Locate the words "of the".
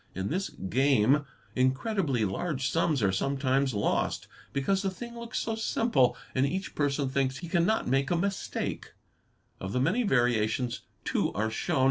9.59-9.77